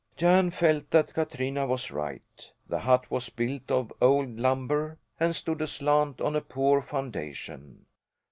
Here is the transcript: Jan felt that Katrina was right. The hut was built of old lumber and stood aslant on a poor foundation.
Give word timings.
Jan 0.17 0.49
felt 0.49 0.89
that 0.89 1.13
Katrina 1.13 1.67
was 1.67 1.91
right. 1.91 2.51
The 2.67 2.79
hut 2.79 3.11
was 3.11 3.29
built 3.29 3.69
of 3.69 3.93
old 4.01 4.39
lumber 4.39 4.97
and 5.19 5.35
stood 5.35 5.61
aslant 5.61 6.19
on 6.21 6.35
a 6.35 6.41
poor 6.41 6.81
foundation. 6.81 7.85